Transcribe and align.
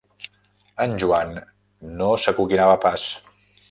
...en 0.85 0.95
Joan 1.03 1.31
no 2.01 2.11
s'acoquinava 2.25 2.85
pas 2.91 3.09